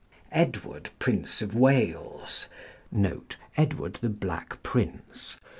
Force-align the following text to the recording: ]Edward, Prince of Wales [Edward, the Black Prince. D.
]Edward, 0.45 0.89
Prince 0.97 1.43
of 1.43 1.53
Wales 1.53 2.47
[Edward, 3.55 3.93
the 4.01 4.09
Black 4.09 4.63
Prince. 4.63 5.35
D. 5.35 5.39